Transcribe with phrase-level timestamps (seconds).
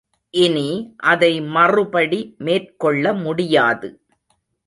[0.33, 0.69] இனி
[1.03, 3.89] அதை மறுபடி மேற்கொள்ள முடியாது.